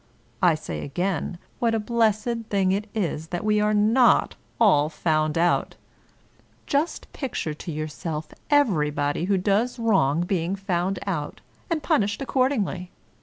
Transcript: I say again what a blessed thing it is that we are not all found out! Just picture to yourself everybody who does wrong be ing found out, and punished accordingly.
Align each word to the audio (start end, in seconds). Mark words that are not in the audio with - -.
I 0.41 0.55
say 0.55 0.83
again 0.83 1.37
what 1.59 1.75
a 1.75 1.79
blessed 1.79 2.45
thing 2.49 2.71
it 2.71 2.87
is 2.95 3.27
that 3.27 3.43
we 3.43 3.61
are 3.61 3.71
not 3.71 4.35
all 4.59 4.89
found 4.89 5.37
out! 5.37 5.75
Just 6.65 7.13
picture 7.13 7.53
to 7.53 7.71
yourself 7.71 8.29
everybody 8.49 9.25
who 9.25 9.37
does 9.37 9.77
wrong 9.77 10.21
be 10.21 10.43
ing 10.43 10.55
found 10.55 10.97
out, 11.05 11.39
and 11.69 11.83
punished 11.83 12.19
accordingly. 12.19 12.89